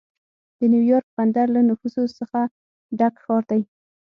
د 0.59 0.59
نیویارک 0.73 1.07
بندر 1.17 1.47
له 1.55 1.61
نفوسو 1.69 2.03
څخه 2.19 2.39
ډک 2.99 3.15
ښار 3.23 3.43
دی. 3.51 3.61